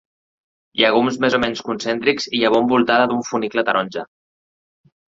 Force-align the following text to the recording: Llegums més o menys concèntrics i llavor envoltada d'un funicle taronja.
Llegums 0.81 1.19
més 1.25 1.35
o 1.39 1.41
menys 1.43 1.61
concèntrics 1.69 2.27
i 2.31 2.41
llavor 2.41 2.65
envoltada 2.65 3.09
d'un 3.15 3.25
funicle 3.31 3.69
taronja. 3.71 4.11